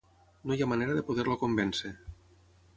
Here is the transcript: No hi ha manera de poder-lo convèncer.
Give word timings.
No 0.51 0.55
hi 0.57 0.63
ha 0.65 0.67
manera 0.71 0.95
de 1.01 1.05
poder-lo 1.11 1.39
convèncer. 1.45 1.95